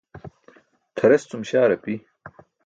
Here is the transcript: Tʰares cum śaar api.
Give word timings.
Tʰares 0.97 1.23
cum 1.29 1.43
śaar 1.49 1.71
api. 1.77 1.93